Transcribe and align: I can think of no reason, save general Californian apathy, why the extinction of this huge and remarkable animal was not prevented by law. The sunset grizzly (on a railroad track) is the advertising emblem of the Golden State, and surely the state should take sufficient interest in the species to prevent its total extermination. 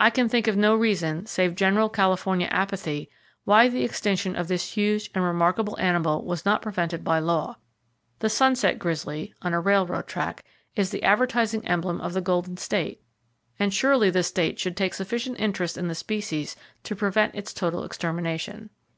I 0.00 0.08
can 0.08 0.30
think 0.30 0.46
of 0.48 0.56
no 0.56 0.74
reason, 0.74 1.26
save 1.26 1.54
general 1.56 1.90
Californian 1.90 2.48
apathy, 2.48 3.10
why 3.44 3.68
the 3.68 3.84
extinction 3.84 4.34
of 4.34 4.48
this 4.48 4.70
huge 4.72 5.10
and 5.14 5.22
remarkable 5.22 5.78
animal 5.78 6.24
was 6.24 6.46
not 6.46 6.62
prevented 6.62 7.04
by 7.04 7.18
law. 7.18 7.58
The 8.20 8.30
sunset 8.30 8.78
grizzly 8.78 9.34
(on 9.42 9.52
a 9.52 9.60
railroad 9.60 10.06
track) 10.06 10.42
is 10.74 10.88
the 10.90 11.02
advertising 11.02 11.68
emblem 11.68 12.00
of 12.00 12.14
the 12.14 12.22
Golden 12.22 12.56
State, 12.56 13.02
and 13.58 13.74
surely 13.74 14.08
the 14.08 14.22
state 14.22 14.58
should 14.58 14.74
take 14.74 14.94
sufficient 14.94 15.38
interest 15.38 15.76
in 15.76 15.86
the 15.88 15.94
species 15.94 16.56
to 16.84 16.96
prevent 16.96 17.34
its 17.34 17.52
total 17.52 17.84
extermination. 17.84 18.70